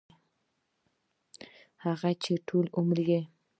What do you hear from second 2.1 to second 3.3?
چـې ټـول عـمر يـې